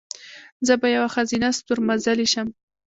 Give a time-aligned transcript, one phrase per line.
[0.67, 2.47] زه به یوه ښځینه ستورمزلې شم."